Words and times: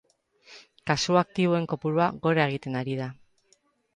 Kasu 0.91 1.19
aktiboen 1.21 1.69
kopurua 1.75 2.09
gora 2.25 2.47
egiten 2.53 2.79
ari 2.83 2.95
da. 3.05 3.13